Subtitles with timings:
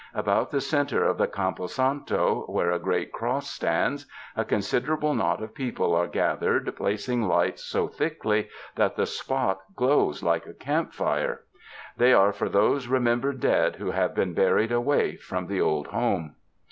[0.15, 5.15] About the center of the campo santo where a great cross stands, a con siderable
[5.15, 10.55] knot of people are gathered placing lights so thickly that the spot glows like a
[10.55, 11.41] campfire.
[11.97, 16.33] They are for those remembered dead who have been buried away from the old home.